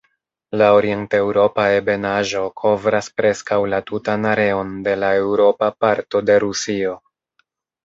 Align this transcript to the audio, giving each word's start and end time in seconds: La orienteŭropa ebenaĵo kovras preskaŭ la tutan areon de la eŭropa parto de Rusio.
La 0.59 0.69
orienteŭropa 0.75 1.65
ebenaĵo 1.73 2.41
kovras 2.63 3.11
preskaŭ 3.21 3.61
la 3.75 3.81
tutan 3.91 4.27
areon 4.33 4.75
de 4.89 4.97
la 5.05 5.13
eŭropa 5.21 5.73
parto 5.87 6.25
de 6.33 6.41
Rusio. 6.49 6.99